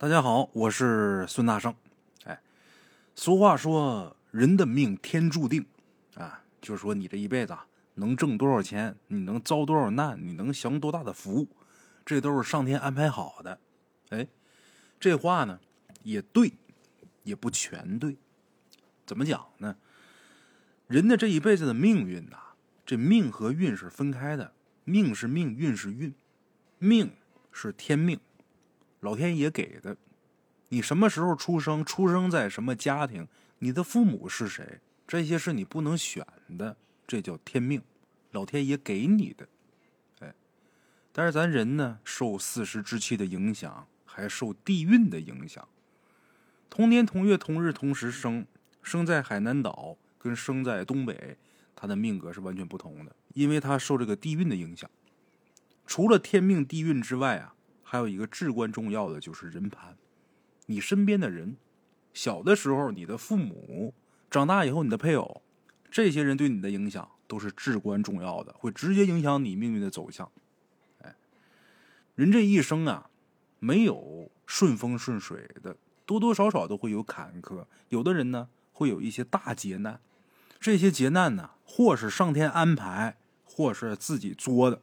[0.00, 1.74] 大家好，我是孙大圣。
[2.24, 2.40] 哎，
[3.14, 5.66] 俗话说，人的命天注定
[6.14, 11.46] 啊，就是说你这一辈子啊能挣多少钱，你能遭多少难，你能享多大的福，
[12.02, 13.60] 这都是上天安排好的。
[14.08, 14.26] 哎，
[14.98, 15.60] 这话呢
[16.02, 16.50] 也对，
[17.22, 18.16] 也不全对。
[19.04, 19.76] 怎么讲呢？
[20.86, 22.38] 人的这一辈子的命运呐，
[22.86, 24.54] 这命和运是分开的，
[24.84, 26.14] 命是命，运是运，
[26.78, 27.12] 命
[27.52, 28.18] 是天命。
[29.00, 29.96] 老天爷给的，
[30.68, 33.26] 你什么时候出生，出生在什么家庭，
[33.58, 36.26] 你的父母是谁，这些是你不能选
[36.58, 37.80] 的，这叫天命，
[38.30, 39.48] 老天爷给你的。
[40.20, 40.34] 哎，
[41.12, 45.66] 但是咱人呢，受四时之气的影响，还受地运的影响。
[46.68, 48.46] 同年同月同日同时生，
[48.82, 51.38] 生在海南岛跟生在东北，
[51.74, 54.90] 他的命格是完全不同的，因为他受这个地运的影响。
[55.86, 57.54] 除了天命地运之外啊。
[57.90, 59.96] 还有一个至关重要的就是人盘，
[60.66, 61.56] 你身边的人，
[62.14, 63.92] 小的时候你的父母，
[64.30, 65.42] 长大以后你的配偶，
[65.90, 70.30] 这些人对你的影响都是至关重要的，会直接影响你命运的走向。
[71.02, 71.16] 哎，
[72.14, 73.10] 人这一生啊，
[73.58, 75.76] 没有顺风顺水的，
[76.06, 77.64] 多多少少都会有坎坷。
[77.88, 79.98] 有的人呢，会有一些大劫难，
[80.60, 84.80] 这些劫难呢，或是上天安排，或是自己作的。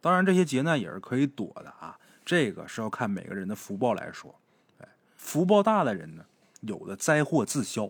[0.00, 1.98] 当然，这些劫难也是可以躲的啊。
[2.26, 4.34] 这个是要看每个人的福报来说。
[4.80, 6.26] 哎，福报大的人呢，
[6.62, 7.88] 有的灾祸自消，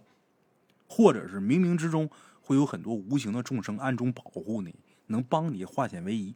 [0.86, 2.08] 或者是冥冥之中
[2.42, 4.74] 会有很多无形的众生暗中保护你，
[5.06, 6.34] 能帮你化险为夷；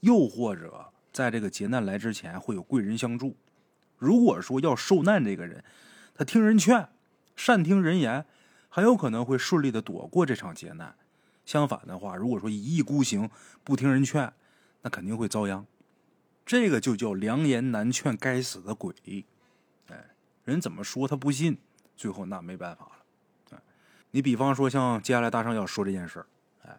[0.00, 3.36] 又或者在这个劫难来之前会有贵人相助。
[3.98, 5.62] 如果说要受难，这个人
[6.14, 6.88] 他听人劝，
[7.36, 8.24] 善听人言，
[8.70, 10.96] 很有可能会顺利的躲过这场劫难。
[11.44, 13.28] 相反的话，如果说一意孤行，
[13.62, 14.32] 不听人劝，
[14.80, 15.66] 那肯定会遭殃，
[16.48, 18.94] 这个就叫良言难劝该死的鬼。
[19.88, 20.02] 哎，
[20.46, 21.58] 人怎么说他不信，
[21.94, 22.92] 最后那没办法了。
[23.50, 23.58] 哎，
[24.12, 26.26] 你比方说像接下来大圣要说这件事儿，
[26.62, 26.74] 哎，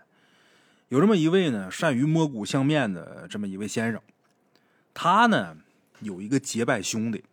[0.87, 4.01] 有这么一位呢善于摸骨相面的这么一位先生，
[4.91, 5.55] 他呢
[5.99, 7.23] 有一个结拜兄弟，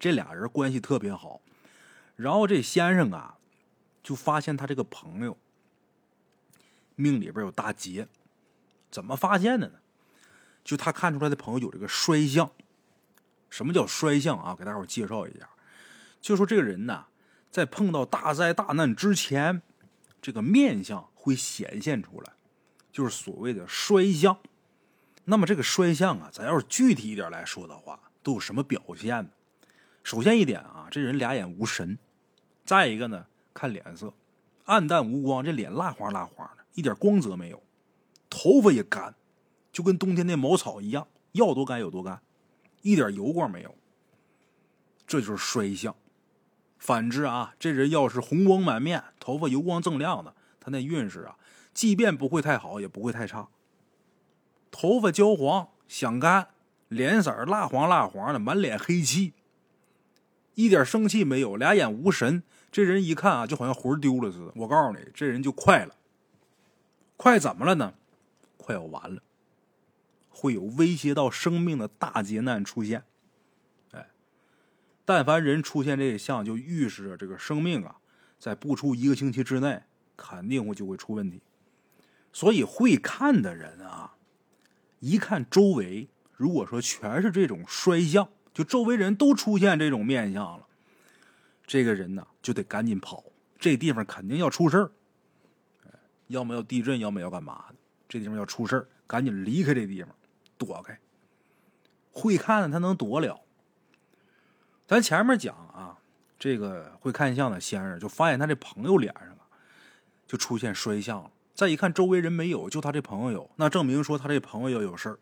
[0.00, 1.40] 这俩人关系特别好。
[2.16, 3.38] 然后这先生啊
[4.02, 5.38] 就发现他这个朋友
[6.96, 8.08] 命里边有大劫，
[8.90, 9.78] 怎么发现的呢？
[10.64, 12.50] 就他看出来的朋友有这个衰相，
[13.50, 14.54] 什么叫衰相啊？
[14.56, 15.48] 给大伙介绍一下，
[16.20, 17.06] 就说这个人呐，
[17.50, 19.60] 在碰到大灾大难之前，
[20.20, 22.32] 这个面相会显现出来，
[22.92, 24.38] 就是所谓的衰相。
[25.24, 29.30] 那么这个衰相啊，咱要是具体一点来说的话，都有什么表现呢？
[30.02, 31.96] 首先一点啊，这人俩眼无神；
[32.64, 34.12] 再一个呢，看脸色，
[34.64, 37.62] 暗淡无光，这脸蜡黄蜡黄的，一点光泽没有，
[38.30, 39.14] 头发也干。
[39.72, 42.20] 就跟冬天那茅草一样，要多干有多干，
[42.82, 43.74] 一点油光没有。
[45.06, 45.94] 这就是衰相。
[46.78, 51.36] 反之啊，这人要是红光满面，头发油光锃亮的，他那运势啊，
[51.72, 53.48] 即便不会太好，也不会太差。
[54.70, 56.48] 头发焦黄想干，
[56.88, 59.32] 脸色蜡黄蜡黄的，满脸黑气，
[60.54, 62.42] 一点生气没有，俩眼无神。
[62.70, 64.52] 这人一看啊，就好像魂丢了似的。
[64.56, 65.94] 我告诉你，这人就快了，
[67.16, 67.94] 快怎么了呢？
[68.56, 69.22] 快要完了。
[70.34, 73.04] 会有威胁到生命的大劫难出现，
[73.92, 74.08] 哎，
[75.04, 77.96] 但凡人出现这个相，就预示着这个生命啊，
[78.38, 79.82] 在不出一个星期之内，
[80.16, 81.40] 肯定会就会出问题。
[82.32, 84.16] 所以会看的人啊，
[85.00, 90.66] 一看周围，如果说全是这种衰相，就周围人都出现这种面相了，
[91.66, 93.22] 这个人呢就得赶紧跑，
[93.58, 94.92] 这地方肯定要出事儿，
[96.28, 97.76] 要么要地震，要么要干嘛的，
[98.08, 100.16] 这地方要出事儿，赶紧离开这地方。
[100.58, 100.98] 躲开，
[102.12, 103.40] 会看的他能躲了。
[104.86, 105.98] 咱前面讲啊，
[106.38, 109.46] 这个会看相的先生就发现他这朋友脸上啊，
[110.26, 111.30] 就出现衰相了。
[111.54, 115.18] 再一看周围人没有，就他这朋友有，那证明说他这朋友要有事儿。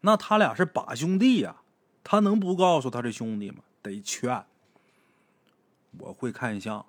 [0.00, 1.62] 那他俩是把兄弟呀，
[2.02, 3.58] 他能不告诉他这兄弟吗？
[3.82, 4.44] 得劝。
[5.98, 6.84] 我会看相，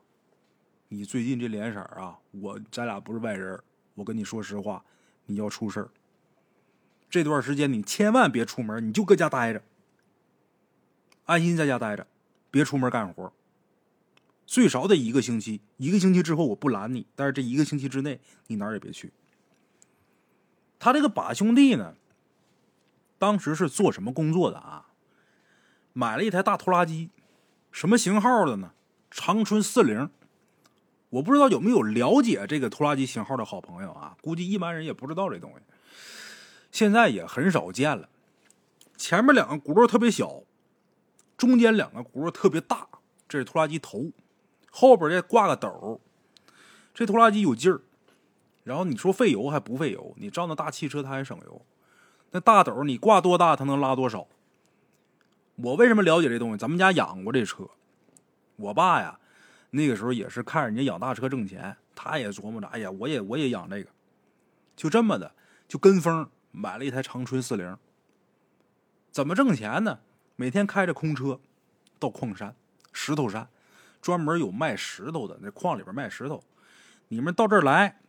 [0.89, 3.59] 你最近这脸色啊，我咱俩不是外人，
[3.95, 4.83] 我跟你说实话，
[5.25, 5.89] 你要出事儿。
[7.11, 9.61] 这段时间你千万别出门，你就搁家待着，
[11.25, 12.07] 安心在家待着，
[12.49, 13.33] 别出门干活。
[14.45, 19.11] 最少得一个星期，一个星期之后我不拦你，但是这一个星期之内你哪儿也别去。
[20.79, 21.95] 他这个把兄弟呢，
[23.19, 24.87] 当时是做什么工作的啊？
[25.91, 27.09] 买了一台大拖拉机，
[27.73, 28.71] 什么型号的呢？
[29.09, 30.09] 长春四零。
[31.09, 34.15] 我不知道有没有了解这个拖拉机型号的好朋友啊？
[34.21, 35.57] 估计一般人也不知道这东西。
[36.71, 38.09] 现在也很少见了。
[38.97, 40.43] 前面两个轱辘特别小，
[41.35, 42.87] 中间两个轱辘特别大，
[43.27, 44.11] 这是拖拉机头，
[44.69, 45.99] 后边再挂个斗
[46.93, 47.81] 这拖拉机有劲儿。
[48.63, 50.13] 然后你说费油还不费油？
[50.17, 51.65] 你照那大汽车它还省油。
[52.29, 54.27] 那大斗你挂多大，它能拉多少？
[55.55, 56.57] 我为什么了解这东西？
[56.57, 57.67] 咱们家养过这车，
[58.55, 59.19] 我爸呀，
[59.71, 63.89] 那个时候也是看人家养大车挣钱，他也琢磨着，哎呀，我也我也养这个，
[64.75, 65.33] 就这么的，
[65.67, 67.77] 就跟风买了一台长春四零。
[69.11, 69.99] 怎么挣钱呢？
[70.35, 71.39] 每天开着空车
[71.99, 72.55] 到矿山、
[72.93, 73.49] 石头山，
[74.01, 76.43] 专门有卖石头的，那矿里边卖石头，
[77.09, 77.99] 你们到这儿来，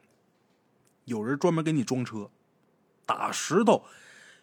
[1.04, 2.30] 有人专门给你装车，
[3.04, 3.84] 打石头。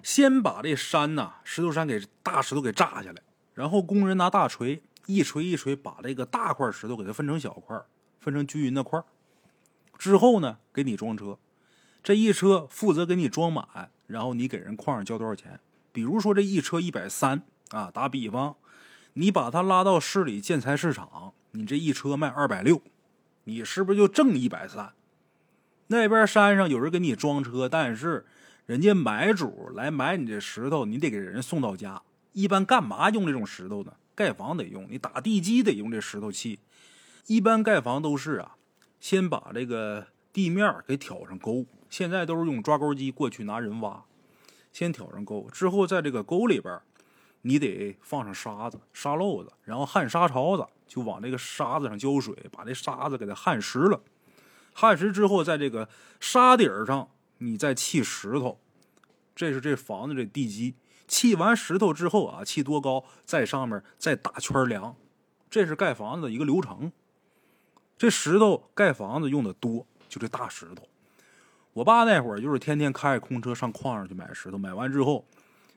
[0.03, 3.21] 先把这山呐，石头山给大石头给炸下来，
[3.53, 7.77] 然后工人拿大锤一锤一锤，把这个大块石头给它分成小块，
[8.19, 9.03] 分成均匀的块。
[9.97, 11.37] 之后呢，给你装车，
[12.03, 15.59] 这一车负责给你装满，然后你给人矿上交多少钱？
[15.91, 18.55] 比如说这一车一百三啊，打比方，
[19.13, 22.81] 你把它拉到市里建材市场，你这一车卖二百六，
[23.43, 24.93] 你是不是就挣一百三？
[25.87, 28.25] 那边山上有人给你装车，但是。
[28.65, 32.03] 人家买主来买你这石头，你得给人送到家。
[32.33, 33.91] 一般干嘛用这种石头呢？
[34.13, 36.59] 盖房得用，你打地基得用这石头砌。
[37.25, 38.57] 一般盖房都是啊，
[38.99, 41.65] 先把这个地面给挑上沟。
[41.89, 44.03] 现在都是用抓钩机，过去拿人挖，
[44.71, 46.79] 先挑上沟，之后在这个沟里边，
[47.41, 54.01] 你得放上沙子、沙漏子，然后焊沙槽子，就往这个沙子上浇水，把这沙子给它焊实了。
[54.73, 55.89] 焊实之后，在这个
[56.19, 57.09] 沙底儿上。
[57.41, 58.59] 你再砌石头，
[59.33, 60.75] 这是这房子这地基。
[61.07, 64.93] 砌完石头之后啊，砌多高，在上面再打圈梁，
[65.49, 66.91] 这是盖房子的一个流程。
[67.97, 70.88] 这石头盖房子用的多，就这大石头。
[71.79, 75.23] 我爸那会儿就是天天开着空车上矿上去买石头，买完之后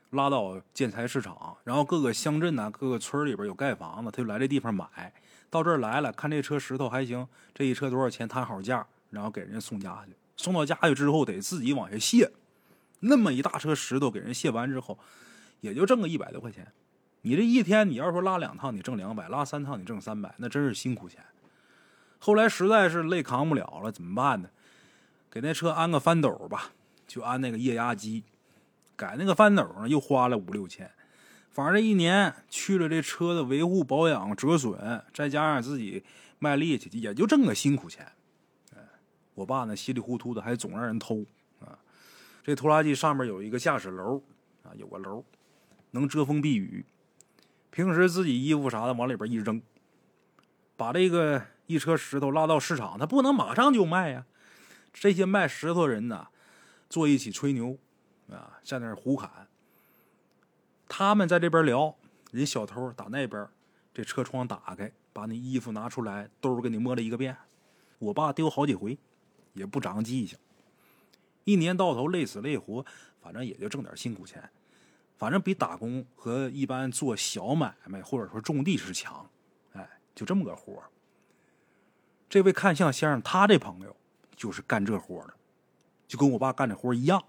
[0.09, 5.13] 拉到建材市场，然后各个乡镇呐、各个村里边有盖房子，他就来这地方买。
[5.49, 10.11] 到这儿来了，看这车石头还行，这一车多少钱，谈好价，然后给人家送家去。
[10.35, 12.29] 送到家去之后，得自己往下卸，
[12.99, 14.99] 那么一大车石头给人卸完之后，
[15.61, 16.67] 也就挣个一百多块钱。
[17.21, 21.23] 你这一天，你要说拉两趟，你挣两百；拉三趟，你挣三百，那真是辛苦钱。
[22.19, 24.49] 后来实在是累扛不了了，怎么办呢？
[25.33, 26.73] 给那车安个翻斗吧，
[27.07, 28.23] 就安那个液压机。
[28.95, 30.91] 改那个翻斗呢，又花了五六千。
[31.49, 36.03] 反正这一年去了这车的维护保养、折损，再加上自己
[36.37, 38.11] 卖力气，也就挣个辛苦钱。
[39.33, 41.25] 我爸呢，稀里糊涂的还总让人偷
[41.59, 41.79] 啊！
[42.43, 44.21] 这拖拉机上面有一个驾驶楼
[44.61, 45.25] 啊，有个楼
[45.89, 46.85] 能遮风避雨。
[47.71, 49.59] 平时自己衣服啥的往里边一扔，
[50.77, 54.27] 把这个一车石头拉到市场，他不能马上就卖呀。
[54.93, 56.27] 这些卖石头人呢，
[56.89, 57.77] 坐一起吹牛
[58.29, 59.47] 啊，在那胡侃。
[60.87, 61.95] 他们在这边聊，
[62.31, 63.47] 人小偷打那边，
[63.93, 67.35] 这车窗打开，把你衣服拿出来，兜给你摸了一个遍。
[67.99, 68.97] 我爸丢好几回。
[69.55, 70.35] 也不长记性，
[71.43, 72.83] 一年到头累死累活，
[73.21, 74.49] 反正也就挣点辛苦钱，
[75.15, 79.29] 反正比打工和一般做小买卖或者说种地是强，
[79.73, 80.81] 哎，就这么个活
[82.27, 83.95] 这位看相先生，他这朋友
[84.35, 85.33] 就是干这活的，
[86.07, 87.23] 就跟我爸干的活一样，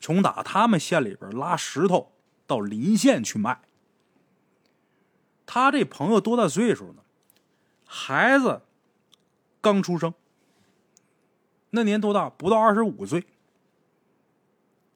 [0.00, 2.12] 从打他们县里边拉石头
[2.46, 3.60] 到临县去卖。
[5.44, 7.02] 他这朋友多大岁数呢？
[7.84, 8.62] 孩子
[9.60, 10.12] 刚出生。
[11.70, 12.28] 那年多大？
[12.30, 13.26] 不到二十五岁。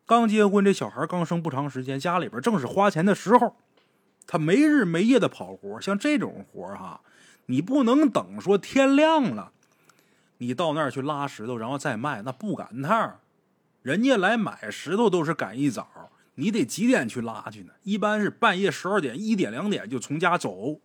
[0.07, 3.55] 刚结婚，这小孩刚生不长时间，家里边正是花钱的时候，
[4.27, 5.81] 他没日没夜的跑活。
[5.81, 7.01] 像这种活哈，
[7.47, 9.53] 你不能等说天亮了，
[10.43, 13.21] 你到那儿去拉石头，然后再卖，那不赶趟
[13.83, 17.75] 人家来买石头都是赶一早，你得几点去拉去呢？
[17.83, 20.81] 一般是半夜十二点、一点、两点就从家走。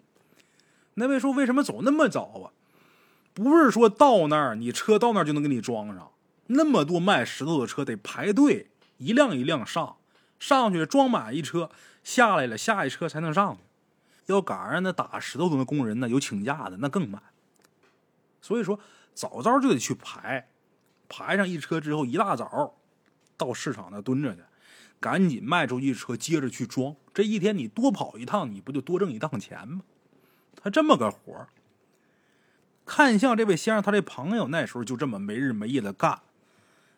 [0.95, 2.51] 那位说，为什么走那么早啊？
[3.33, 6.11] 不是说到那儿，你车到那儿就能给你装上。
[6.47, 9.95] 那么多卖石头的车得排队，一辆一辆上，
[10.37, 11.69] 上去装满一车，
[12.03, 13.61] 下来了下一车才能上去。
[14.25, 17.21] 要赶上那打石头的工人呢，有请假的，那更慢。
[18.41, 18.79] 所以说
[19.15, 20.49] 早早就得去排，
[21.09, 22.75] 排上一车之后，一大早
[23.37, 24.41] 到市场那蹲着去，
[24.99, 26.95] 赶紧卖出一车，接着去装。
[27.13, 29.81] 这一天你多跑一趟，你不就多挣一趟钱吗？
[30.61, 31.47] 他这么个活儿。
[32.85, 36.21] 看相这位先生，他这朋友那时候就这么没日没夜的干，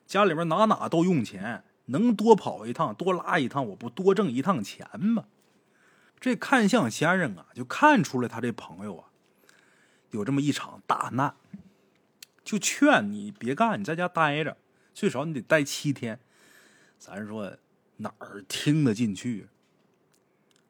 [0.05, 5.25] 家里边哪哪都用钱，能多跑一趟多拉一趟，我不多挣一趟钱吗？
[6.19, 9.07] 这看相先生啊，就看出来他这朋友啊，
[10.09, 11.35] 有这么一场大难，
[12.47, 14.55] 就劝你别干，你在家待着，
[14.93, 16.17] 最少你得待七天。
[16.97, 17.57] 咱说
[17.97, 19.49] 哪儿听得进去？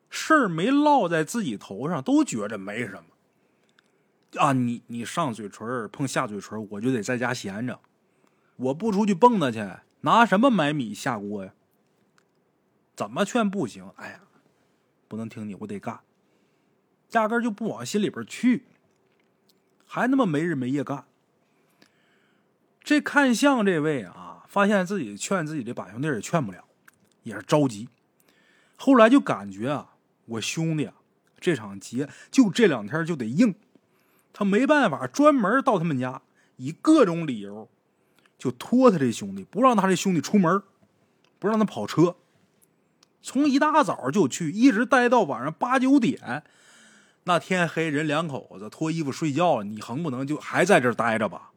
[0.09, 4.41] 事儿没落在自己头上，都觉着没什么。
[4.41, 7.79] 啊，你你上嘴唇碰下嘴唇，我就得在家闲着，
[8.55, 9.63] 我不出去蹦跶去，
[10.01, 11.53] 拿什么买米下锅呀？
[12.95, 13.87] 怎么劝不行？
[13.97, 14.21] 哎呀，
[15.07, 15.99] 不能听你，我得干，
[17.11, 18.63] 压根就不往心里边去，
[19.85, 21.05] 还那么没日没夜干。
[22.87, 26.63] 这看相这位啊，发现自己劝自己的把兄弟也劝不了，
[27.23, 27.89] 也是着急。
[28.77, 30.93] 后来就感觉啊，我兄弟啊，
[31.37, 33.55] 这场劫就这两天就得硬，
[34.31, 36.21] 他没办法，专门到他们家，
[36.55, 37.67] 以各种理由
[38.37, 40.63] 就拖他这兄弟，不让他这兄弟出门，
[41.39, 42.15] 不让他跑车。
[43.21, 46.43] 从一大早就去，一直待到晚上八九点。
[47.25, 51.51] 那天黑，人两口子脱衣服睡觉了，你横不能就还在这待着吧？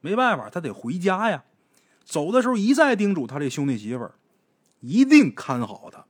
[0.00, 1.44] 没办法，他得回家呀。
[2.04, 4.14] 走的时候一再叮嘱他这兄弟媳妇儿，
[4.80, 6.06] 一定看好他，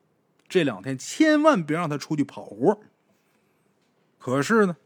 [0.48, 2.80] 这两天千万别让他出去跑活。
[4.18, 4.76] 可是呢，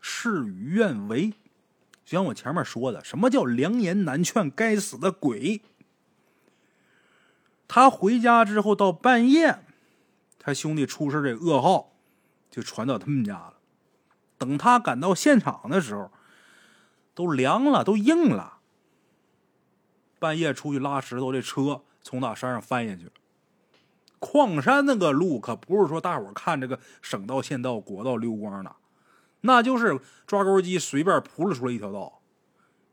[0.00, 1.30] 事与愿违，
[2.04, 4.50] 就像我前面说的，什么叫良言难劝？
[4.50, 5.62] 该死的鬼！
[7.68, 9.64] 他回家之后，到半夜，
[10.38, 11.92] 他兄弟出事这噩耗
[12.50, 13.54] 就传到他们家了。
[14.36, 16.10] 等他赶到现场的时候，
[17.14, 18.58] 都凉了，都硬了。
[20.18, 23.10] 半夜出去拉石头，这车从那山上翻下去。
[24.18, 28.74] 矿山那个路可不是说大伙看这个省道、县道、国道溜光的，
[29.42, 32.20] 那就是抓钩机随便铺了出来一条道。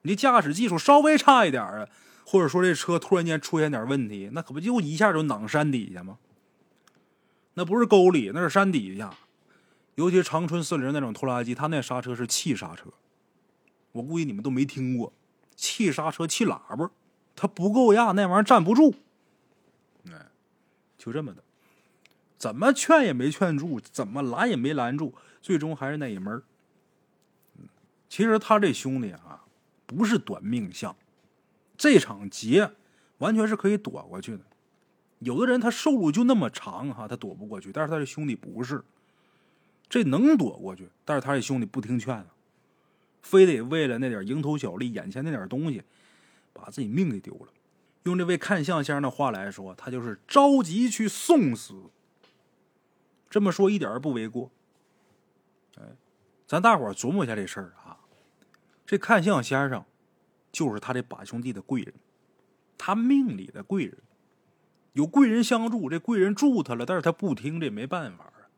[0.01, 1.87] 你驾驶技术稍微差一点啊。
[2.23, 6.17] 或者说这车突然间出现点问题，那可不就一下就攮山底下吗？
[7.55, 9.13] 那不是沟里，那是山底下。
[9.95, 12.85] 尤其长春四零那种拖拉机，它那刹车是气刹车，
[13.91, 15.13] 我估计你们都没听过。
[15.55, 16.89] 气刹车、气喇叭，
[17.35, 18.95] 它不够压，那玩意儿站不住。
[20.09, 20.27] 哎，
[20.97, 21.43] 就这么的，
[22.37, 26.41] 怎么劝也没劝住，怎么拦也没拦住，最终还是那一门
[28.09, 29.45] 其实他这兄弟啊，
[29.85, 30.95] 不是短命相。
[31.77, 32.71] 这场劫
[33.19, 34.43] 完全是可以躲过去的。
[35.19, 37.71] 有的人他寿路就那么长哈，他躲不过去。
[37.71, 38.83] 但是他这兄弟不是，
[39.87, 40.89] 这能躲过去。
[41.05, 42.25] 但是他这兄弟不听劝
[43.21, 45.83] 非得为了那点蝇头小利、眼前那点东西，
[46.53, 47.47] 把自己命给丢了。
[48.03, 51.73] 用这位看相先生的话来说，他就是着急去送死。
[53.29, 54.51] 这么说一点不为过。
[55.77, 55.83] 哎，
[56.47, 57.97] 咱大伙琢磨一下这事儿啊，
[58.85, 59.85] 这看相先生。
[60.51, 61.93] 就是他这把兄弟的贵人，
[62.77, 63.97] 他命里的贵人，
[64.91, 68.51] 有贵人相助，这贵人助他了，但是他不听，这没办法啊。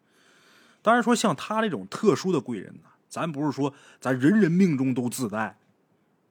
[0.82, 5.56] 当然说像他这种特殊的贵人呢，咱不是说咱人人命中都自带，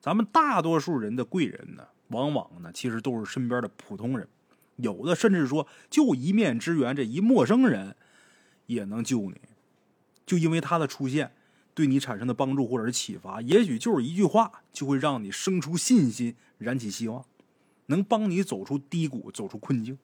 [0.01, 4.27] 咱们大多数人的贵人呢，往往呢其实都是身边的普通人，
[4.75, 7.95] 有的甚至说就一面之缘，这一陌生人
[8.67, 9.41] 也能救你，
[10.27, 11.31] 就因为他的出现。
[11.75, 17.25] 对你产生的帮助或者是启发，也许就是一句话，就会让你生出信心，燃起希望，
[17.87, 19.97] 能帮你走出低谷，走出困境。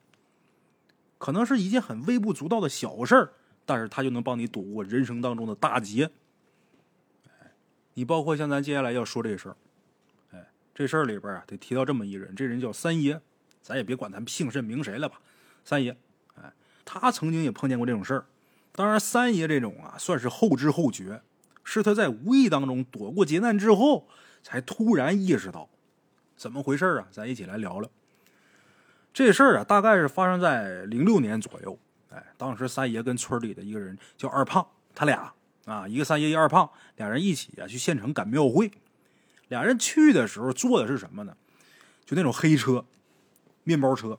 [1.19, 3.33] 可能是一件很微不足道的小事儿，
[3.65, 6.09] 但是他就能帮你躲过人生当中的大劫。
[7.99, 9.57] 你包括像咱接下来要说这事儿，
[10.31, 13.19] 哎，这事儿里边啊，得提到这么一人，这人叫三爷，
[13.61, 15.19] 咱也别管他姓甚名谁了吧。
[15.65, 15.97] 三爷，
[16.35, 16.53] 哎，
[16.85, 18.25] 他曾经也碰见过这种事儿，
[18.71, 21.21] 当然三爷这种啊，算是后知后觉。
[21.65, 24.07] 是他在无意当中躲过劫难之后，
[24.41, 25.69] 才突然意识到
[26.37, 27.07] 怎么回事啊！
[27.11, 27.89] 咱一起来聊聊
[29.13, 29.63] 这事儿啊。
[29.65, 31.77] 大概是发生在零六年左右。
[32.11, 34.65] 哎，当时三爷跟村里的一个人叫二胖，
[34.95, 35.33] 他俩
[35.69, 38.71] 啊，一个三爷一二胖，俩人一起啊去县城赶庙会。
[39.49, 41.37] 俩人去的时候坐的是什么呢？
[42.05, 42.83] 就那种黑车，
[43.63, 44.17] 面包车，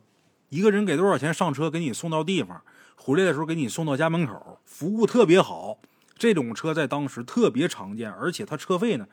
[0.48, 2.62] 一个人给多少钱上车，给你送到地方，
[2.94, 5.78] 回来的时候给你送到家门口，服务特别好。
[6.16, 9.08] 这种车在当时特别常见，而且它车费呢，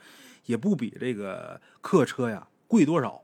[0.46, 3.24] 也不比这个客车呀贵多少。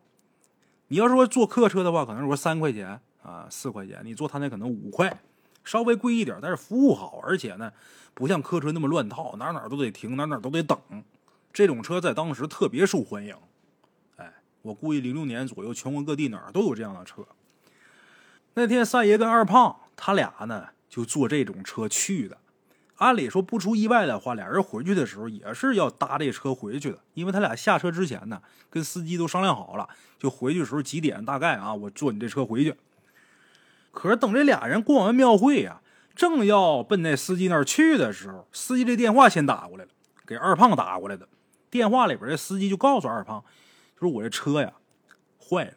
[0.88, 5.22] 你要说坐客车的话，可能说三块钱啊，四块钱；你坐他那可能五块，
[5.64, 7.72] 稍微贵一点，但是服务好，而且呢，
[8.14, 10.78] 不像客车那么乱套，哪哪都得停，哪哪都得等。
[11.52, 13.36] 这种车在当时特别受欢迎。
[14.18, 17.26] 哎，我估计零六年左右，全国各地哪儿都有这样的车。
[18.56, 22.38] 那天三爷跟二胖他俩呢，就坐这种车去的。
[22.98, 29.90] 按理说不出意外的话，俩人回去的时候也是要搭这车回去的，因为他俩下车之前呢，跟司机都商量好了，
[30.20, 32.76] 就回去的时候几点大概啊，我坐你这车回去。
[33.94, 35.80] 可是等这俩人逛完庙会呀，
[36.16, 39.92] 正要奔那司机那儿去的时候，司机这电话先打过来了，
[40.26, 41.30] 给二胖打过来的。
[41.70, 43.44] 电话里边这司机就告诉二胖，
[43.96, 44.74] 就说我这车呀
[45.40, 45.74] 坏了，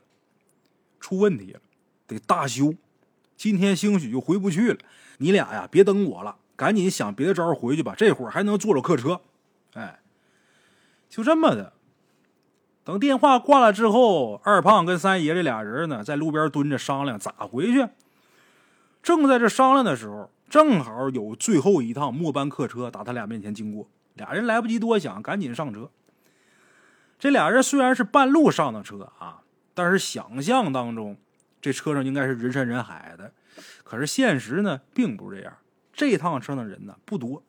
[0.99, 1.61] 出问题了，
[2.06, 2.75] 得大修，
[3.37, 4.78] 今天兴许就回不去了。
[5.18, 7.94] 你俩呀，别等我了，赶紧想别的招回去吧。
[7.96, 9.20] 这会儿还能坐着客车。
[9.75, 10.00] 哎，
[11.08, 11.75] 就这么的。
[12.82, 17.88] 等电话挂了之后，二胖跟三爷这俩人呢，在路边蹲着商量咋回去。
[19.06, 25.88] 正在这商量的时候，正好有最后一趟末班客车打他俩面前经过，俩人来不及多想，赶紧上车。
[27.16, 29.42] 这俩人虽然是半路上的车啊，
[29.75, 31.16] 但是想象当中
[31.62, 33.30] 这车上应该是人山人海的，
[33.84, 35.56] 可是现实呢并不是这样。
[35.92, 37.44] 这趟车上的人呢不多，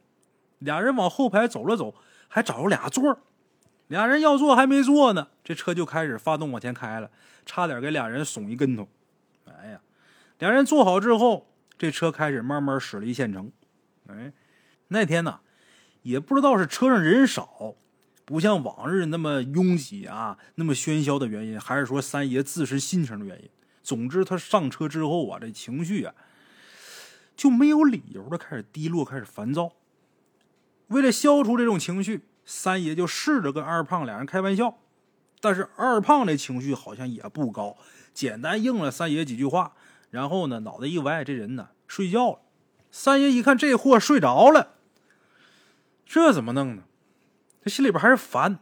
[0.59, 1.95] 俩人往后排走了走，
[2.27, 3.17] 还找着俩座儿。
[3.87, 7.09] 俩人要坐还没坐呢，这车就开始发动往前开了，
[7.47, 8.87] 差点给俩人耸一跟头。
[10.39, 13.51] 两，人坐好之后，这车开始慢慢驶离县城。
[14.07, 14.33] 哎，
[14.89, 15.39] 那天呢，
[16.03, 17.75] 也不知道是车上人少，
[18.25, 23.49] 不像往日那么拥挤啊，那么喧嚣的原因，还是说三爷自身心情的原因。
[23.83, 26.13] 总之，他上车之后啊，这情绪啊
[27.35, 29.73] 就没有理由的开始低落，开始烦躁。
[30.87, 32.25] 为了消除这种情绪。
[32.49, 34.77] 三爷就试着跟二胖俩人开玩笑，
[35.41, 37.75] 但是二胖的情绪好像也不高，
[38.13, 39.73] 简单应了三爷几句话，
[40.09, 42.39] 然后呢，脑袋一歪，这人呢睡觉了。
[42.91, 44.75] 三爷一看这货睡着了，
[46.05, 46.83] 这怎么弄呢？
[47.63, 48.59] 他心里边还是烦，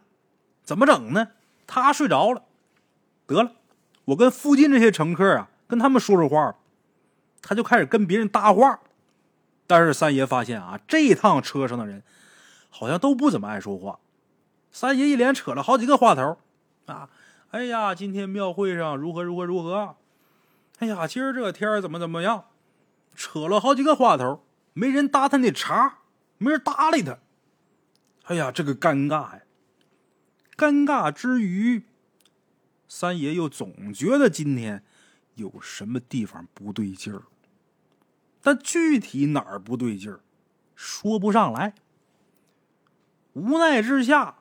[0.63, 1.29] 怎么整呢？
[1.67, 2.43] 他睡着了，
[3.25, 3.51] 得了，
[4.05, 6.55] 我跟附近这些乘客啊，跟他们说说话。
[7.41, 8.79] 他就开始跟别人搭话，
[9.67, 12.03] 但是三爷发现啊，这趟车上的人。
[12.77, 13.99] 好像都不怎么爱说话，
[14.69, 16.37] 三爷一连扯了好几个话头，
[16.87, 17.09] 啊，
[17.51, 19.95] 哎呀，今天庙会上如何如何如何，
[20.79, 22.45] 哎呀，今儿这天怎么怎么样，
[23.15, 25.99] 扯了好几个话头，没人搭他那茬，
[26.37, 27.19] 没人搭理他，
[28.25, 29.41] 哎呀，这个尴尬呀！
[30.57, 31.83] 尴尬之余，
[32.87, 34.83] 三爷又总觉得今天
[35.35, 37.23] 有什么地方不对劲儿，
[38.41, 40.19] 但具体哪儿不对劲儿，
[40.75, 41.73] 说不上来。
[43.31, 44.39] 无奈之下，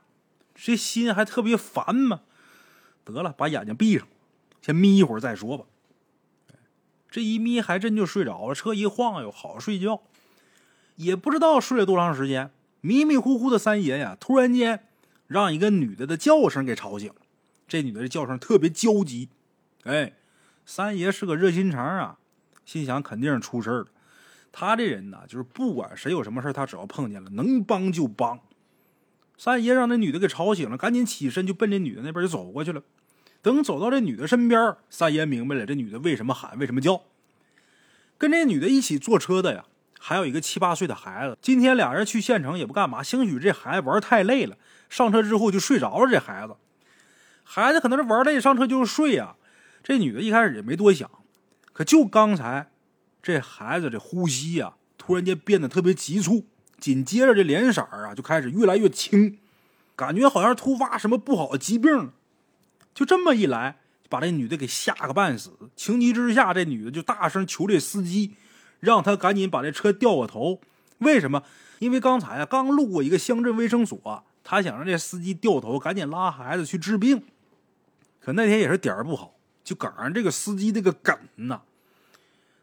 [0.54, 2.22] 这心还特别烦嘛。
[3.04, 4.08] 得了，把眼睛闭上，
[4.62, 5.64] 先眯一会儿再说吧。
[7.14, 8.54] 这一眯还真就睡着了。
[8.56, 10.02] 车一晃悠，好睡觉。
[10.96, 12.50] 也不知道睡了多长时间，
[12.80, 14.88] 迷迷糊糊的三爷呀，突然间
[15.28, 17.12] 让一个女的的叫声给吵醒。
[17.68, 19.28] 这女的的叫声特别焦急。
[19.84, 20.14] 哎，
[20.66, 22.18] 三爷是个热心肠啊，
[22.64, 23.86] 心想肯定是出事了。
[24.50, 28.40] 他这人呢，就是不管谁有什么事他只要碰见了，能帮就帮。
[29.38, 32.82] 三爷让那女的给吵醒了，赶紧起身就奔这女的那边就走过去了。
[33.44, 37.02] 等走到这女的身边，三爷明白了这女的为什么喊，为什么叫。
[38.16, 39.66] 跟这女的一起坐车的呀，
[40.00, 41.36] 还有一个七八岁的孩子。
[41.42, 44.56] 今天俩人去县城也不干嘛，兴许这孩子玩太累了，
[44.88, 46.10] 上车之后就睡着了。
[46.10, 46.56] 这孩子，
[47.42, 49.36] 孩子可能是玩累，上车就睡呀。
[49.82, 51.10] 这女的一开始也没多想，
[51.74, 52.70] 可就刚才，
[53.22, 56.46] 这孩子这呼吸呀，突然间变得特别急促。
[56.78, 59.38] 紧接着，这脸色啊就开始越来越青，
[59.94, 62.10] 感觉好像突发什么不好的疾病。
[62.94, 65.50] 就这么一来，把这女的给吓个半死。
[65.74, 68.34] 情急之下，这女的就大声求这司机，
[68.80, 70.60] 让他赶紧把这车掉个头。
[70.98, 71.42] 为什么？
[71.80, 77.24] 因为刚才啊刚路过一个乡镇卫生所，他想让这司机掉头，赶紧拉孩子去治病。
[78.20, 81.62] 可那天也是点儿不好，就赶上这个司机这个梗呐，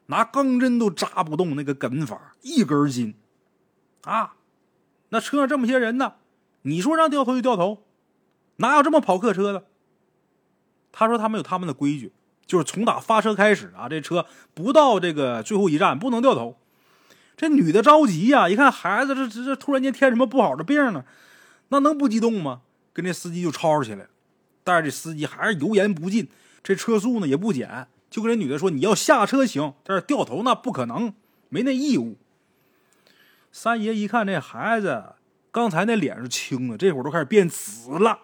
[0.06, 3.14] 拿钢针都扎不动那个梗法，一根筋。
[4.04, 4.36] 啊，
[5.10, 6.14] 那车上这么些人呢，
[6.64, 7.84] 你说让掉头就掉头，
[8.56, 9.66] 哪有这么跑客车的？
[10.92, 12.12] 他说他们有他们的规矩，
[12.46, 16.58] 就是从打发车开始啊，这车不到这个最后一站不能掉头。
[17.38, 21.06] 这女的着急呀，一看孩子这这这突然间添什么不好的病呢，
[21.70, 22.62] 那能不激动吗？
[22.94, 24.08] 跟这司机就吵吵起来
[24.64, 26.28] 但是这司机还是油盐不进，
[26.62, 31.14] 这车速呢也不减，就跟这女的说：“你要下车行，但是掉头那不可能，
[31.50, 32.18] 没那义务。”
[33.52, 35.16] 三爷一看这孩子，
[35.52, 38.20] 刚才那脸是青的，这会儿都开始变紫了。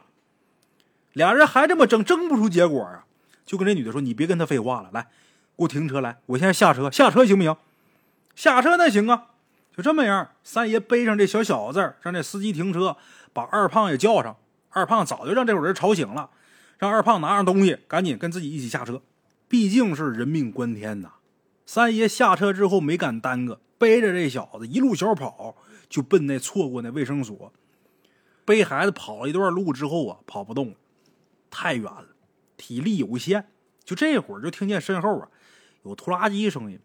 [1.18, 3.06] 俩人还这么争，争不出结果啊！
[3.46, 7.56] 就跟这女的说：“你别跟他废话了，来，给我停车来，我现在下车，下车行不行？
[8.36, 9.28] 下车那行啊。”
[9.76, 12.98] 就这么样，三爷背上这小小子，让这司机停车，
[13.34, 14.38] 把二胖也叫上。
[14.70, 16.30] 二胖早就让这伙人吵醒了，
[16.78, 19.02] 让二胖拿上东西，赶紧跟自己一起下车。
[19.48, 21.14] 毕竟是人命关天呐。
[21.66, 23.60] 三爷下车之后没敢耽搁。
[23.78, 25.56] 背着这小子一路小跑，
[25.88, 27.54] 就奔那错过那卫生所。
[28.44, 30.74] 背孩子跑了一段路之后啊，跑不动了，
[31.60, 32.06] 太远了，
[32.56, 33.48] 体力有限。
[33.84, 35.28] 就这会儿，就听见身后啊
[35.82, 36.80] 有拖拉机声音。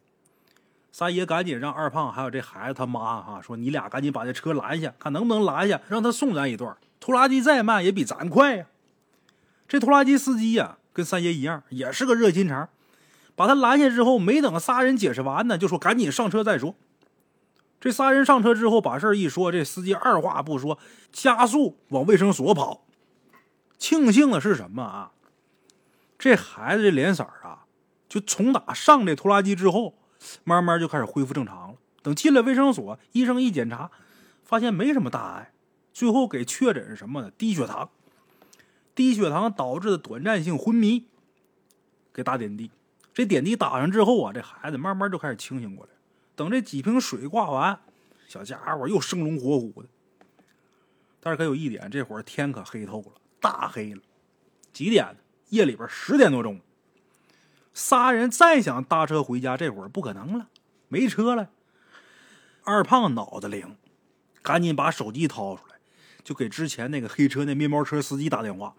[0.91, 6.75] 三爷赶紧让二胖还有这孩子他妈哈说：“你俩赶紧把这车拦下，看能不能拦下，让他送咱一段。
[6.99, 8.67] 拖拉机再慢也比咱快呀。”
[9.69, 12.71] 这拖拉机司机呀，跟三爷一样，也是个热心肠，
[13.37, 16.75] 把他拦下之后，没等仨人解释完呢，就说赶紧上车再说。
[17.79, 20.79] 这仨人上车之后，把事一说，这司机二话不说，
[21.13, 22.87] 加速往卫生所跑。
[23.83, 25.11] 庆幸的是什么啊？
[26.17, 27.67] 这孩子这脸色啊，
[28.09, 29.99] 就从打上这拖拉机之后，
[30.45, 31.79] 慢慢就开始恢复正常了。
[32.01, 33.91] 等进了卫生所，医生一检查，
[34.45, 35.53] 发现没什么大碍，
[35.93, 37.33] 最后给确诊是什么呢？
[37.37, 37.91] 低血糖。
[38.95, 41.09] 低血糖导致的短暂性昏迷，
[42.13, 42.71] 给打点滴。
[43.13, 45.91] 这点滴打上之后啊，这孩子慢慢就开始清醒过来。
[46.37, 47.81] 等这几瓶水挂完，
[48.29, 49.89] 小家伙又生龙活虎的。
[51.19, 53.13] 但是可有一点，这会儿天可黑透了，
[53.43, 54.01] 大黑了。
[54.73, 55.15] 几点？
[55.51, 56.59] 夜里边十点多钟。
[57.75, 60.49] 仨人再想搭车回家，这会儿不可能了，
[60.89, 61.51] 没车了。
[62.65, 63.77] 二胖脑子灵，
[64.41, 65.75] 赶紧把手机掏出来，
[66.25, 68.75] 就给之前那个黑车那面包车司机打电话。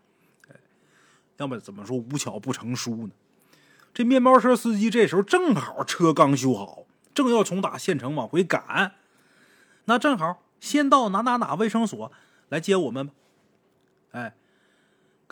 [1.37, 3.11] 要么怎么说无巧不成书呢？
[3.93, 8.95] 这面包车司机这时候正好车刚修好，正要从打县城往回赶，
[9.85, 12.11] 那正好先到哪哪哪卫生所
[12.49, 13.13] 来接我们吧。
[14.11, 14.35] 哎，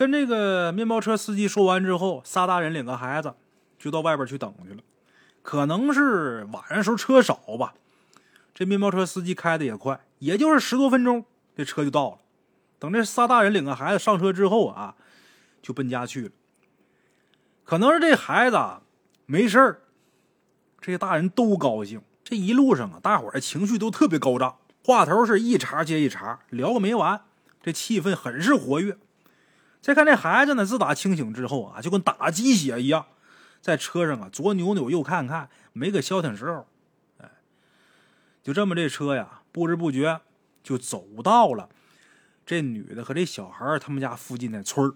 [0.01, 3.35] 跟这个面包车司机说完之后，仨大人领个孩子
[3.77, 4.81] 就到外边去等去了。
[5.43, 7.75] 可能是晚上时候车少吧，
[8.51, 11.23] 这面包车司机开的也快，也就是十多分钟，
[11.55, 12.17] 这车就到了。
[12.79, 14.95] 等这仨大人领个孩子上车之后啊。
[15.61, 16.31] 就奔家去了，
[17.63, 18.57] 可能是这孩子
[19.27, 19.81] 没事儿，
[20.79, 22.01] 这些大人都高兴。
[22.23, 27.21] 这一路上啊，大伙儿的情绪都特别高涨，话头是一茬接一茬，聊个没完，
[27.61, 28.97] 这气氛很是活跃。
[29.81, 33.07] 再看这孩子呢，自打清醒之后啊，就跟打鸡血一样，
[33.61, 36.67] 在车上啊左扭扭右看看，没个消停时候。
[37.17, 37.29] 哎，
[38.43, 40.21] 就这么这车呀，不知不觉
[40.63, 41.67] 就走到了
[42.45, 44.93] 这女的和这小孩他们家附近的村儿。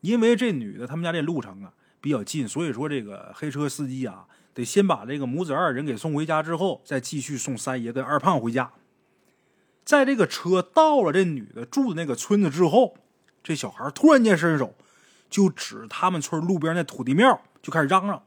[0.00, 8.72] 因为这女的他们家这路程啊比较近，所以说这个黑车司机啊得先把这个母子二人给送回家，之后再继续送三爷跟二胖回家。
[9.84, 12.96] 在这个车到了这女的住的那个村子之后，
[13.42, 14.74] 这小孩突然间伸手
[15.28, 18.22] 就指他们村路边那土地庙，就开始嚷嚷：“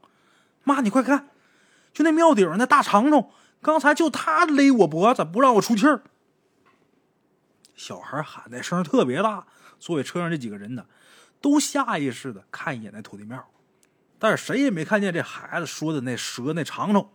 [0.64, 1.28] 妈，你快看，
[1.92, 6.02] 就那庙顶上那大长虫，刚才就他勒我脖子，不让我出气儿。”
[7.74, 9.46] 小孩喊的声特别大，
[9.78, 10.86] 所以车上这几个人呢。
[11.38, 13.46] 都下意识的看一眼那土地庙，
[14.18, 17.12] 但是谁也没看见这孩子说的那蛇那长虫。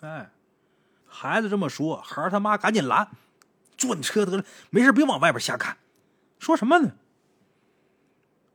[0.00, 0.30] 哎，
[1.06, 3.08] 孩子这么说，孩他妈赶紧拦，
[3.76, 5.78] 坐你车得了，没事别往外边瞎看。
[6.38, 6.94] 说什么呢？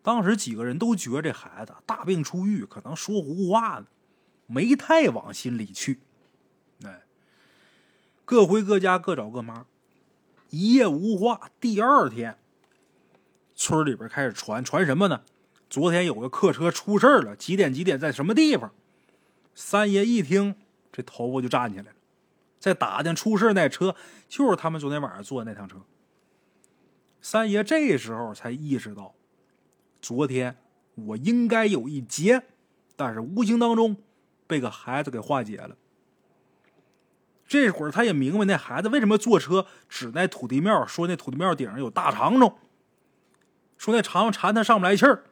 [0.03, 3.85] 当时几个人都觉得这孩子大病初愈，可能说胡话呢，
[4.47, 5.99] 没太往心里去。
[6.83, 7.03] 哎，
[8.25, 9.65] 各回各家，各找各妈，
[10.49, 11.51] 一夜无话。
[11.59, 12.37] 第二天。
[13.53, 15.21] 村里边开始传传什么呢？
[15.69, 18.73] 昨天有个客车出事了，几点几点在什么地方？
[19.53, 20.55] 三爷一听，
[20.91, 21.91] 这头发就站起来了，
[22.59, 23.95] 在打听出事那车
[24.27, 25.77] 就是他们昨天晚上坐的那趟车。
[27.21, 29.13] 三爷这时候才意识到，
[30.01, 30.57] 昨天
[30.95, 32.41] 我应该有一劫，
[32.95, 33.95] 但是无形当中
[34.47, 35.75] 被个孩子给化解了。
[37.47, 42.57] 这会儿他也明白那孩子为什么坐车指那土地庙，说那土地庙顶上有大长虫。
[43.77, 45.23] 说那长虫缠他上不来气儿，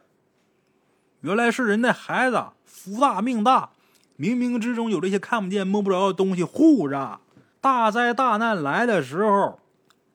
[1.20, 3.70] 原来是人那孩子福大命大，
[4.18, 7.20] 冥冥之中有这些看不见摸不着的东西护着。
[7.60, 9.59] 大灾大难来的时候，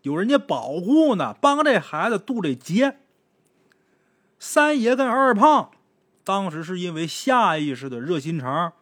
[0.05, 2.99] 有人家保护呢，帮这孩子渡这劫。
[4.37, 5.71] 三爷跟二胖
[6.23, 8.73] 当时是因为下意识的热心肠，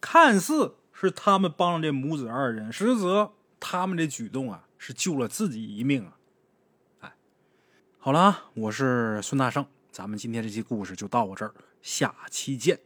[0.00, 7.12] 看似是他们帮了这母子二人，实则他们这举动啊是救了自己一命啊。
[7.98, 12.80] 好了，我是孙大圣，咱们今天这期故事就到我这儿，下期见。